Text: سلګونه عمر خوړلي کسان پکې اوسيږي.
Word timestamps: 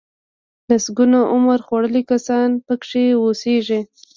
سلګونه 0.83 1.19
عمر 1.33 1.59
خوړلي 1.67 2.03
کسان 2.11 2.49
پکې 2.65 3.03
اوسيږي. 3.23 3.79